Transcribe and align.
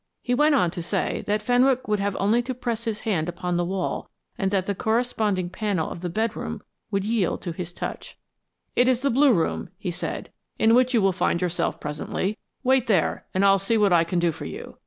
He 0.23 0.33
went 0.33 0.55
on 0.55 0.71
to 0.71 0.81
say 0.81 1.23
that 1.27 1.43
Fenwick 1.43 1.87
would 1.87 2.01
only 2.01 2.39
have 2.39 2.45
to 2.45 2.55
press 2.55 2.85
his 2.85 3.01
hand 3.01 3.29
upon 3.29 3.55
the 3.55 3.63
wall 3.63 4.09
and 4.35 4.49
that 4.49 4.65
the 4.65 4.73
corresponding 4.73 5.51
panel 5.51 5.91
of 5.91 6.01
the 6.01 6.09
bedroom 6.09 6.63
would 6.89 7.05
yield 7.05 7.43
to 7.43 7.51
his 7.51 7.71
touch. 7.71 8.17
"It 8.75 8.87
is 8.87 9.01
the 9.01 9.11
Blue 9.11 9.31
Room," 9.31 9.69
he 9.77 9.91
said, 9.91 10.31
"in 10.57 10.73
which 10.73 10.95
you 10.95 11.03
will 11.03 11.11
find 11.11 11.39
yourself 11.39 11.79
presently. 11.79 12.39
Wait 12.63 12.87
there 12.87 13.27
and 13.35 13.45
I'll 13.45 13.59
see 13.59 13.77
what 13.77 13.93
I 13.93 14.03
can 14.03 14.17
do 14.17 14.31
for 14.31 14.45
you. 14.45 14.79